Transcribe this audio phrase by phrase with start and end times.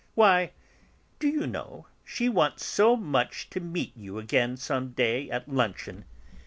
[0.15, 0.49] "Why,
[1.19, 6.05] do you know, she wants so much to meet you again some day at luncheon.